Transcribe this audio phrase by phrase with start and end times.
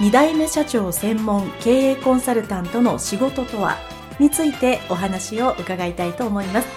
[0.00, 3.76] 2代目社長専門経営コンサルタントの仕事とは
[4.18, 6.68] についてお話を伺いたいと思います。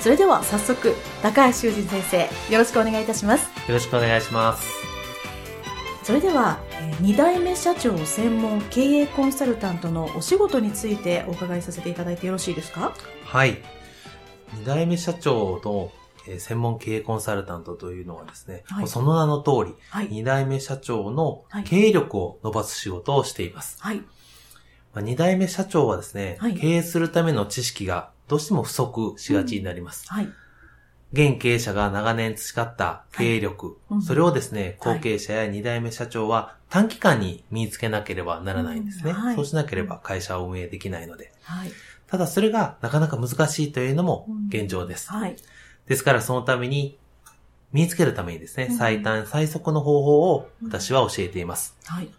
[0.00, 3.44] それでは早速高橋修人先生よろしくお願いいたします。
[3.68, 4.68] よろしくお願いします。
[6.02, 6.58] それでは
[7.00, 12.92] 2代目社長専門経営コンサルタントのお仕事についてお伺いさせていただいてよろしいですか？
[13.24, 13.62] はい。
[14.56, 16.03] 2代目社長のえ
[16.38, 23.76] 専門経営コンサルタントというのはですね、はい、その名の通り、はい、2代目社長の経営力を伸ばす仕事をしています。
[23.80, 24.04] はい、ま
[24.96, 30.06] あ、2代目社長はですね、はい、経営するための知識がどうしても不足しがちになります。
[30.10, 30.28] うん、はい。
[31.12, 39.12] 現経営者が長年培った経営力、はいうん、それをですね、後継者や2代目社長は短期間に身につけなければならないんですね。
[39.12, 39.16] うん。
[39.16, 41.32] はい、そうしなければ会社を運営できないので。
[41.42, 41.70] はい、
[42.08, 45.08] ただそれがなかなか難しいというのも現状です。
[45.12, 45.36] うんはい、
[45.86, 46.98] ですからそのために、
[47.72, 51.76] 身につけるためにですね、最短最速の方法を私は教えています。
[51.86, 52.10] はい。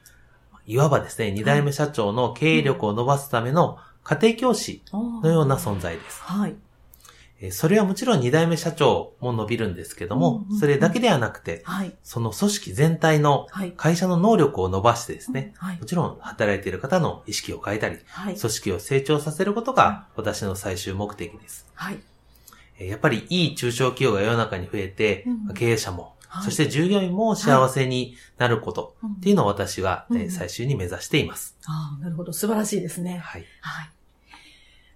[0.68, 6.22] いわばですね、二代目社長の経営力を伸ばすための家庭教師のような存在です。
[6.24, 6.56] はい。
[7.52, 21.68] それはもちろん二代目社長も伸びるんですけども、それだけではなくて、はい、その組織全体の会社の能力を伸ばしてですね、はい、もちろん働いている方の意識を変えたり、はい、組織を成長させることが私の最終目的です。
[21.74, 22.00] はい
[22.80, 31.58] やっぱりいい中小企業が世の中に増えて、うん、経営者も、はい、そして従業員も幸せになることっていうのを私は、うん、最終に目指しています。
[31.66, 32.34] ああ、なるほど。
[32.34, 33.18] 素晴らしいですね。
[33.18, 33.46] はい。
[33.62, 33.90] はい。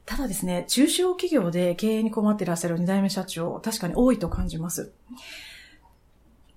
[0.05, 4.91] ただですね、中小企業で経営に困っていらっしゃる二代目社長、確かに多いと感じます。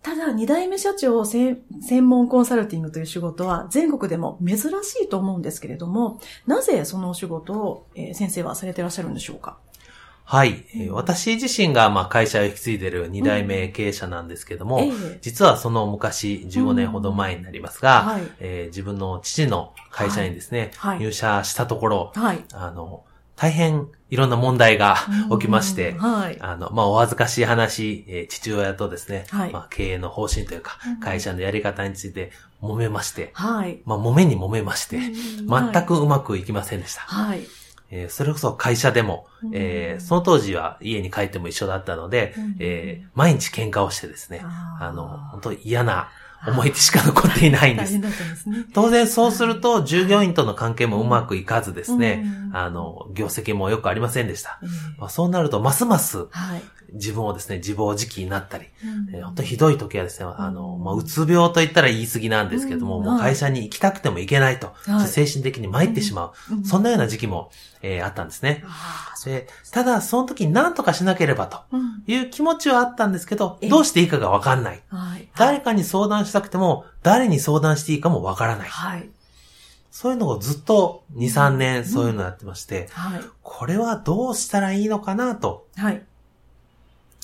[0.02, 1.62] ただ、二代目社長専
[2.08, 9.58] 門コンサルティングという仕事は全国でも珍しいと思うんですけれども、なぜそのお仕事を、えー、先生はされていらっしゃるんでしょうか？
[10.32, 10.64] はい。
[10.74, 14.86] えー、私自身が、まあ、会社を引き継いでいる二代目経営者なんですけども、うんえ。
[14.88, 18.06] ー、実はその昔、15年ほど前になりますが、うん。
[18.06, 23.04] はい、えー、自分の父の会社にですね、はい、入社したところ、はい、あの、
[23.36, 24.96] 大変いろんな問題が
[25.32, 32.32] 起きまして、はい、あの、まあ、お恥ずかしい話、えー、父親とですね、はい、まあ、経営の方針というか、会社のやり方について
[32.62, 37.02] 揉めまして、はい、まあ、揉めに揉めまして、全くうまくいきませんでした。
[37.02, 37.42] はい
[37.94, 46.08] えー、それこそ会社でも、うん、えー、その当時は家に帰っても一緒だったので、うん、えー、毎日喧嘩をしてですね、あの、本当嫌な
[46.46, 48.00] 思い出しか残っていないんです。
[48.00, 54.58] ですね、当然そうすると、従業員との関係もうまくいかずですね、うん、あの、業績もよくありませんでした。
[54.62, 56.26] うん、まあ、そうなると、ますます、
[56.92, 67.50] 自分をですね、自暴自棄になったり、うん、えー、本当ひどい時はですね、あの、まあ、うつ病と言ったら言い過ぎなんですけども、もう会社に行きたくても行けないと、はい、精神的に参ってしまう、そんなような時期も、
[67.82, 68.64] えー、あったんですね。
[69.24, 71.60] でただ、その時に何とかしなければと
[72.06, 74.82] いう気持ちはあったんですけど、どうしていいかがわかんない。
[75.36, 78.68] 誰かに相談したくても、誰に相談していいかもわからない。
[78.68, 79.08] はい。
[79.92, 86.02] そういうのをずっと2、3年そういうのやってまして、はい、これはどうしたらいいのかなと、はい、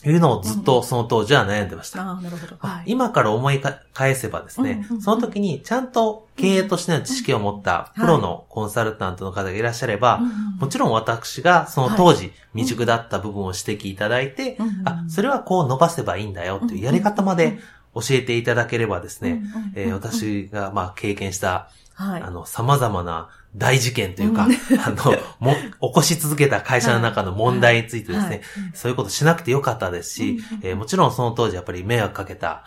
[0.05, 2.03] いうのをずっとその当時は悩んでました。
[2.03, 2.57] あなるほど。
[2.59, 3.61] はい、今から思い
[3.95, 10.21] 返せばですね、その時にちゃんと経営としての知識を持ったプロのコンサルタントの方がいらっしゃれば、
[10.61, 17.59] もちろん私がその当時未熟だった部分を指摘いただいて、あ、それはこう伸ばせばいいんだよっていうやり方まで
[18.01, 19.43] 教えていただければですね、
[19.75, 28.29] え私がまあ経験したはい、あの、様々な大事件というか、うん、 あの、も、起こし続けた会社の中の問題についてですね、はい。
[28.31, 28.43] はい、
[28.75, 32.63] そういうことしなくてよかったですし、うん、えー、もちろんその当時やっぱり迷惑かけた、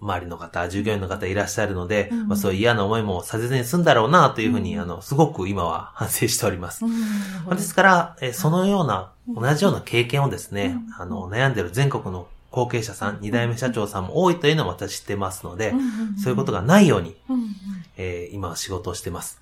[0.00, 6.82] 周りの方、従業員の方いらっしゃるので、うん、まあ、そういう嫌な思いもさせずに済んだろうなというふうに、あの、すごく今は反省しております。
[7.50, 15.72] ですから、えー、そのような、同じような経験をですね、あの、悩んでる全国の後継者さん、二代目社長さんも多いというのも私知ってますので、
[16.22, 17.16] そういうことがないように、
[17.96, 19.40] えー、今は仕事をしてます。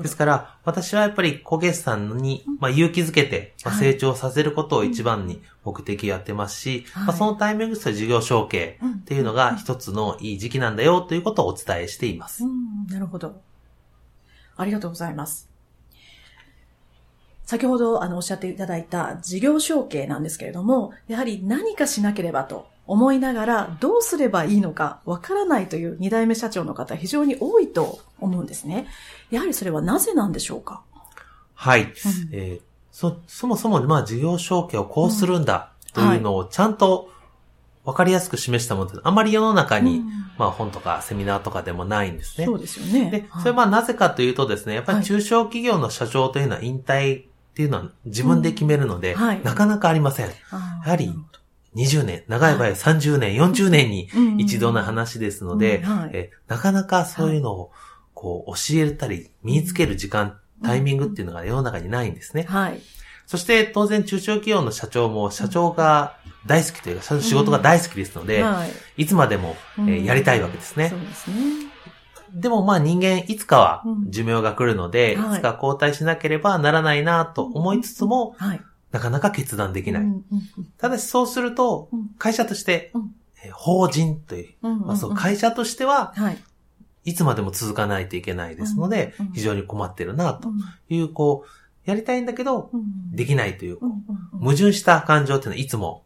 [0.00, 12.44] ですから、私はやっぱり小月さんに、まあ、勇気づけて、まあ、成長させることを一番に目的やってますし、はい、まあ、そのタイミングと事業承継っていうのが一つのいい時期なんだよということをお伝えしています。
[12.44, 13.40] うん、なるほど。
[14.56, 15.51] ありがとうございます。
[17.52, 28.86] 先ほどあのおっしゃっていただいた事業承継なんですけれども、やはり何かしなければと思いながらどうすればいいのかわからないという二代目社長の方非常に多いと思うんですね。
[29.30, 30.82] やはりそれはなぜなんでしょうか？
[31.52, 31.82] はい。
[31.82, 31.90] うん、
[32.32, 32.60] えー、
[32.90, 37.10] そ、そもそもまあ事業承継をこうするんだというのをちゃんと
[37.84, 40.06] わかりやすく示したものって、あまり世の中に、うん、
[40.38, 42.46] まあ本とかセミナーとかでもないんですね。
[42.46, 43.10] そうですよね。
[43.10, 50.26] で、それはまあなぜかというとですね、やっぱり中小企業の社長というのは引退っていうのは自分で決めるので、うんはい、なかなかありません。
[50.26, 50.32] や
[50.84, 51.14] はり
[51.76, 54.08] 20年、長い場合は30年、40年に
[54.38, 55.82] 一度の話ですので、
[56.12, 57.70] えなかなかそういうのを
[58.14, 62.44] こう教えたり身につける時間、タイミングっていうのが世の中にないんですね。
[62.48, 62.80] はい。
[63.26, 66.16] そして当然中小企業の社長も社長が
[66.46, 68.66] 大好きというか、仕事が大好きですので、は
[68.96, 69.56] い、いつまでも、
[69.86, 70.88] えやりたいわけですね。
[70.88, 71.71] そうですね。
[72.34, 75.16] でもまあ人間いつかは寿命が来るので、い。
[75.16, 78.60] つか交代しなければならないなと思いつつも、はい。
[78.90, 80.04] なかなか決断できない。
[80.78, 81.88] ただしそうすると、
[82.18, 82.92] 会社として、
[83.52, 86.12] 法人という、まあ、そう会社としては、
[87.04, 87.14] い。
[87.14, 90.50] つまでも続かないといけないですので、非常に困ってるな、と
[90.88, 92.70] いう、こう、やりたいんだけど、
[93.10, 93.78] できないという、
[94.38, 96.04] 矛盾した感情っていうのはいつも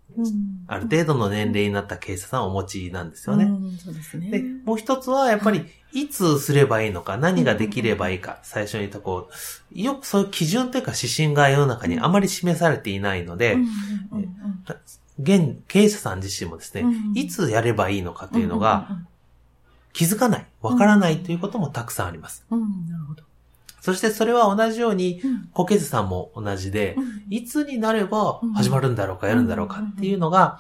[0.67, 3.49] ある程度の年齢になった警察さんをお持ちなんですよね。
[3.79, 4.31] そうですね。
[4.31, 6.09] で、もう一つはやっぱり、い。
[6.09, 9.31] つすればいいのか、何ができればいいか、最初に言ったこ
[9.75, 13.57] う、よくそういう基準というか指針が世の中にあまり示されていないので、
[15.19, 16.85] 現経営者さん自身もですね、
[17.15, 18.89] いつやればいいのかというのが、
[19.93, 22.45] 気づかない、わからないということもたくさんあります。
[22.51, 22.57] な
[22.99, 23.26] るほど。
[23.87, 25.23] そしてそれは同じように、
[25.53, 26.97] コケズさんも同じで、
[27.31, 30.59] いつになれば始まるんだろうか、やるんだろうかっていうのが、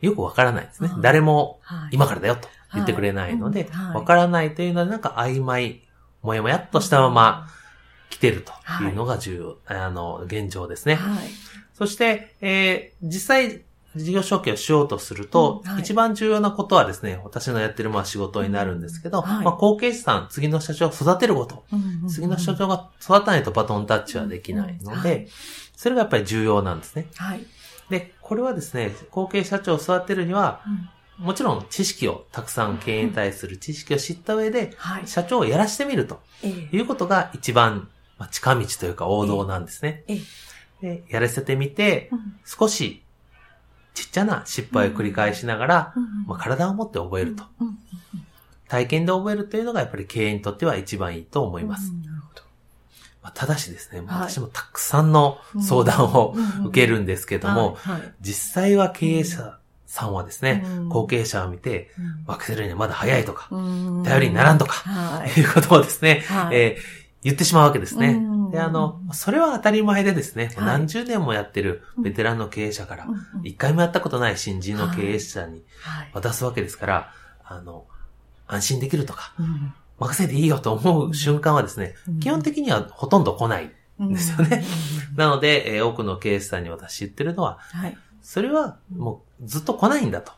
[0.00, 0.92] よくわからないですね。
[1.00, 1.58] 誰も
[1.90, 5.82] 今からだよと言ってくれないので、わからないというのはなんか曖昧、
[6.22, 7.48] もやもやっとしたまま
[8.10, 8.52] 来てると
[8.84, 11.00] いうのが重要、あの、現状ですね。
[11.74, 13.64] そして、えー、実際、
[13.96, 25.28] 事業承継をしようとすると、うんはい、一番重要なことはですね、私のやってるまあ仕事になるんですけど、うんはい、まあ後継者さん、次の社長を育てること、うん次の社長が育たないとバトンタッチはできないので、
[25.76, 27.06] それがやっぱり重要なんですね。
[27.16, 27.44] はい、
[27.88, 30.60] で、これはですね、後継社長を育てるには、
[31.18, 37.88] もちろん知識をたくさん経営に対する知識を知った上で、社長をやらしてみるということが一番、
[38.18, 40.04] まあ、近道というか王道なんですね。
[40.80, 42.10] でやらせてみて、
[42.46, 43.02] 少し
[43.94, 45.94] ちっちゃな失敗を繰り返しながら、
[46.26, 47.44] まあ、体を持って覚えると。
[48.68, 51.92] 体験で覚えるというのがやっぱり経営にとっては一番いいと思います。
[53.34, 56.34] ただしですね、私もたくさんの相談を
[56.64, 57.76] 受けるんですけども、
[58.20, 61.90] 実際は経営者さんはですね、後継者を見て、
[62.26, 63.48] 惑星るにはまだ早いとか、
[64.04, 64.84] 頼りにならんとか、
[65.26, 65.40] い。
[65.44, 66.78] うことをですね、え
[67.22, 68.22] 言ってしまうわけですね。
[68.50, 73.06] で、あの、それは当たり前でですね、はい、何十年もやってるベテランの経営者から、
[73.42, 75.62] 一回もやったことない新人の経営者に
[76.12, 77.12] 渡すわけですから、
[77.44, 77.86] あの、
[78.46, 79.34] 安心できるとか、
[79.98, 83.70] 任せていいよと思う瞬間はですね、基本的にはほとんど来ない
[84.02, 84.64] んですよね。
[85.14, 90.32] なので、えー、多くの経営者さんに私言ってるのは、はい、それはもうずっと来ないんだと。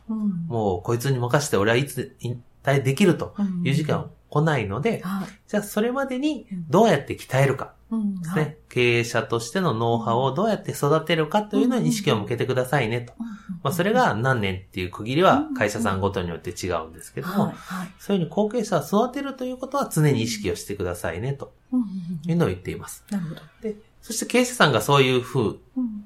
[0.47, 7.73] もうこいつに任せて俺はいつ引退できるという時間を来ないので、はい、じゃあそれまでにどうやって鍛えるか。
[7.91, 7.97] で
[8.27, 13.13] すね、はい、経営者としてのノウハウをどうやって育てるかというのに意識を向けてくださいねと。
[13.61, 17.53] まあ、それが何年っていう区切りは会社さんごとによって違うんですけども、
[17.99, 21.53] そういうふうに後継者を育てるということは常に意識をしてくださいねと。
[22.25, 23.03] いうのを言っています。
[23.11, 23.41] なるほど。
[23.61, 25.59] でそして経営者さんがそういうふう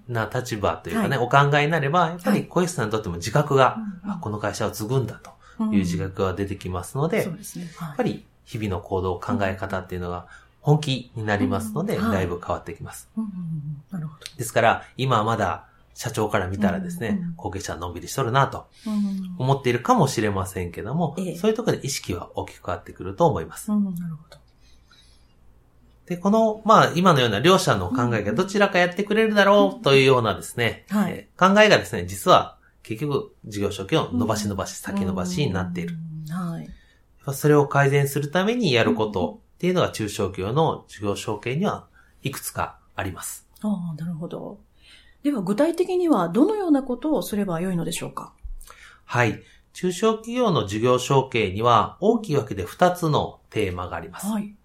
[0.07, 5.31] な立場というかね、お考えになれば、やっぱり小石さんにとっても自覚が、あこの会社を継ぐんだと。
[5.59, 10.27] いう自覚が出てきますので、やっぱり日々の行動、考え方っていうのが
[10.61, 13.09] 本気になりますので、だいぶ変わってきます。
[13.91, 14.25] なるほど。
[14.37, 18.67] ですから、今はまだ社長から見たらですね、後継者のんびりしとるなと
[19.39, 23.71] 思っているかもしれませんけども、そういうところで意識は大きく変わってくると思います。
[23.71, 23.81] なる
[24.15, 24.37] ほど。
[26.05, 32.56] で、この、まあ、今のような両者の考えがどちらかやってくれるだろうというようなですね、はい、考えがですね、実は
[32.87, 35.95] 結局、事業承継を伸ばし伸ばし、先延ばしになっている。
[36.29, 36.69] はい。
[37.33, 41.87] それを改善するためにやることっていうのが中小企業の事業承継には
[42.23, 43.45] いくつかあります。
[43.61, 44.59] ああ、なるほど。
[45.23, 48.31] では具体的にはどのようなことをすればよいのでしょうか？
[49.03, 49.43] はい。
[49.73, 54.27] 中小企業の事業承継には大きいわけで2つのテーマがあります。
[54.27, 54.55] はい。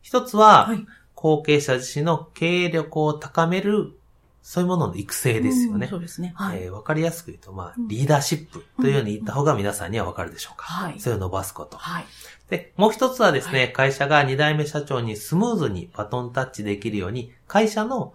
[0.00, 3.98] 一つは、はい、後継者自身の経営力を高める
[4.46, 5.86] そういうものの育成ですよね。
[5.86, 6.34] うん、そうですね。
[6.36, 6.64] はい。
[6.64, 10.66] えー、わかりやすく言うと、まあ、リーダーシップというように言った方が皆さんにはわかるでしょうか。
[10.66, 11.00] はい。
[11.00, 11.78] それを伸ばすこと。
[11.78, 12.04] はい。
[12.50, 18.12] で、もう一つはですね、はい、会社が二代目社長にスムーズにバトンタッチできるように、会社の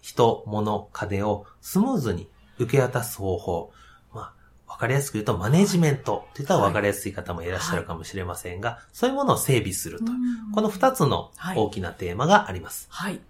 [0.00, 3.70] 人、物、金をスムーズに受け渡す方法。
[4.14, 4.32] ま
[4.66, 10.06] あ、わかりやすく言うと、マネジメントといったらわかりやすい方もいらっしゃるかもしれませんが、はい、そういうものを整備すると。
[10.54, 12.86] この二つの大きなテーマがあります。
[12.88, 13.20] はい。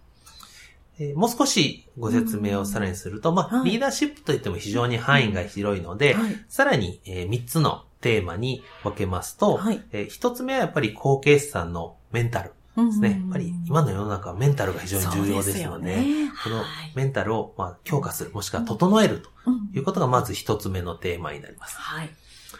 [0.98, 12.52] えー、もう少しご説明をさらにすると、まあ、リーダーシップといっても非常に範囲が広いので、はい、さらに、えー、3つのテーマに分けますと、はい、えー、1つ目はやっぱり後継者さんのメンタル。
[12.84, 13.10] ですね。
[13.22, 16.62] やっぱり今の世の中はメンタルが非常に重要ですので、でね、この
[16.94, 19.30] メンタルをまあ強化する、もしくは整えると
[19.72, 21.76] いうことがまず一つ目のテーマになります。
[21.78, 22.10] はい、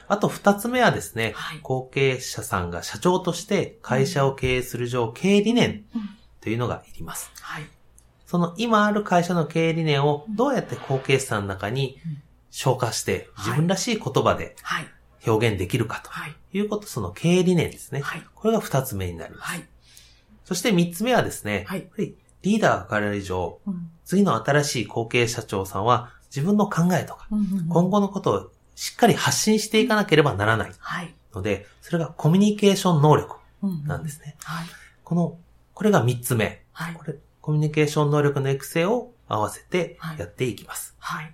[0.09, 5.85] あと二つ目はですね、はい、後継者さんが社長として会社を経営する上、経営理念
[6.41, 7.31] というのがいります。
[7.41, 7.67] はい、
[8.27, 11.99] その今ある会社の経営理念をどうやって後継者さんの中に
[12.51, 14.57] 消化して自分らしい言葉で
[15.27, 16.11] 表現できるかと
[16.59, 16.61] い。
[16.61, 18.03] うこと、その経営理念ですね。
[18.35, 19.63] これが二つ目になります。
[20.45, 21.67] そして三つ目はですね、
[22.43, 23.61] リーダーが変わる以上、
[24.05, 27.29] 次の新しい後継社長さんは自分の考えとか、
[27.69, 30.73] 今後のことをしっかり発信していかなければならない。
[31.35, 33.37] ので、それがコミュニケーション能力
[33.87, 34.37] なんですね。
[35.05, 35.39] この、
[35.75, 36.65] これが三つ目。
[36.95, 37.17] これ
[37.47, 40.97] コミュニケーション能力の育成を合わせてやっていきます。
[40.99, 41.33] はい。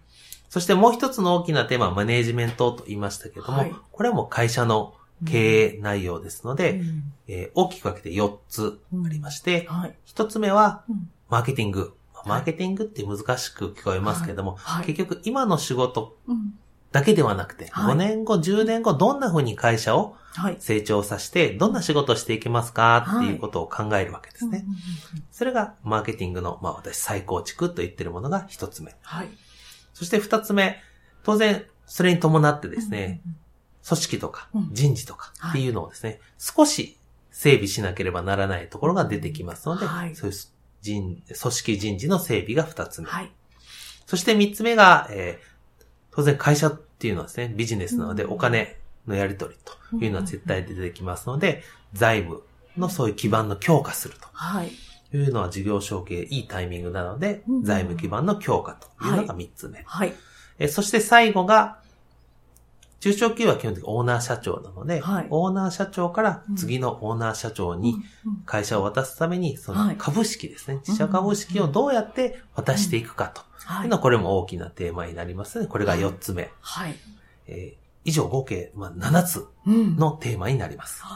[0.50, 4.92] そしてもう一つの大きなテーマはマネジメントと言いましたけども、はい、これはもう会社の
[5.26, 9.74] 経営内容ですので、うん、えー、大きく分けて4つありまして、うん。
[9.74, 10.84] はい、1つ目は
[11.30, 11.94] マーケティング。
[12.26, 16.14] マーケティングって難しく聞こえますけども、はい、結局今の仕事
[16.92, 20.16] だけではなくて、5年後、10年後、どんな風に会社を
[20.58, 23.06] 成長させて、どんな仕事をしていけますか？
[23.18, 24.64] っていうことを考えるわけですね。
[25.30, 28.94] それがマーケティングの、まあ私再構築と言ってるものが一つ目。
[29.02, 29.28] はい。
[29.94, 30.76] そして二つ目、
[31.22, 33.20] 当然、それに伴ってですね、
[33.86, 36.98] 組織とか人事とかっていうのをですね、少し
[37.30, 40.36] 整備しなければならないところが出てきますので、はい、そういう
[40.82, 43.08] 人、組織人事の整備が二つ目。
[43.08, 43.32] はい。
[44.06, 45.51] そして三つ目が、えー、
[46.14, 48.76] 当然会社っていうのはですね、ビジネスなのでお金
[49.06, 52.42] のやり取りというのは絶対出てきますので、財務
[52.76, 54.28] のそういう基盤の強化すると。
[54.32, 54.70] はい。
[55.14, 59.82] いうのは事業承継いいタイミングなので、財務基盤の強化というのが3つ目。
[59.84, 60.14] はい。
[60.58, 61.81] えそして最後が、
[63.02, 67.96] 中小企業は基本的にオーナー社長なので、はい、オーナー社長から次のオーナー社長に
[68.46, 73.42] 会社を渡すために、その株式ですね、自社株式をどうやって渡していくかと。
[73.82, 73.86] い。
[73.86, 75.66] うのはこれも大きなテーマになりますね。
[75.66, 76.52] これが4つ目。
[76.60, 76.94] はい。
[77.48, 81.08] えー、以上合計、まあ、7つのテーマになります、うん、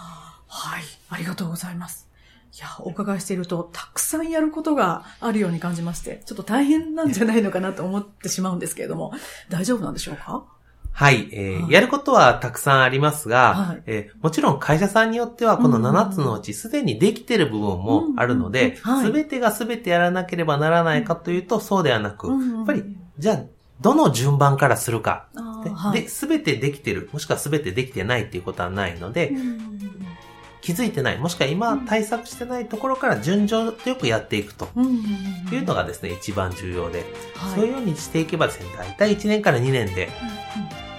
[0.49, 0.83] はい。
[1.09, 2.09] ありがとうございます。
[2.53, 9.13] いや、お伺いしていると、たくさんやることがあるように感じまして、ちょっと大変なんじゃないのかなと思ってしまうんですけれども、
[9.51, 10.56] 大丈夫なんでしょうか？
[10.97, 22.83] はい、えー、はい、やることはたくさんありますが、はい、えー、もちろん会社さんによってはこの7つのうちすでにできている部分もあるので、すべてがすべてやらなければならないかというとそうではなく、やっぱり、
[23.19, 23.43] じゃあ、
[23.83, 25.27] どの順番からするか。
[25.93, 29.33] で、すべてできてる、もしくはすべてできてないっていうことはないので、
[30.63, 34.67] 気づいてない、もしくは今対策してないところから順序よくやっていくと。
[34.75, 37.05] いうのがですね、一番重要で、
[37.55, 40.09] そういうようにしていけばですね、大体1年から2年で、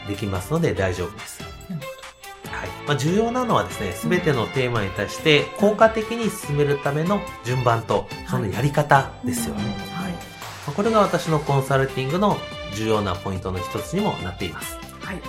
[0.07, 1.43] できますので大丈夫です。
[1.43, 9.63] はいまあ、重要なのはですね、すべてのテーマに対して効果的に進めるための順番とそのやり方ですよね。
[9.93, 10.17] はいま
[10.69, 12.37] あ、これが私のコンサルティングの
[12.73, 14.77] 重要なポイントの一つにもなっています。
[15.01, 15.21] はい。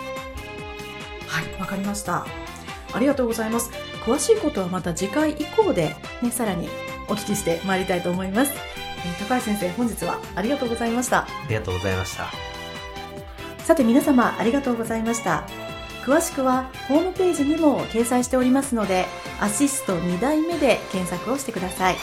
[1.26, 2.26] はい、わかりました。
[2.92, 3.70] ありがとうございます。
[4.04, 6.68] 詳しいことはまた次回以降でね、さらに
[7.08, 8.52] お聞きしてまいりたいと思います。
[9.04, 11.18] えー、高橋先生、本日はありがとうございました。
[11.18, 12.47] ありがとうございました。
[13.68, 15.46] さて皆様ありがとうございました。
[16.02, 19.04] 詳しくはホームページにも掲載しておりますので、
[19.42, 21.96] アシスト2代目で検索をしてください。